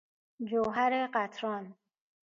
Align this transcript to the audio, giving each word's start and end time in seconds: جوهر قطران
جوهر 0.49 1.07
قطران 1.07 1.75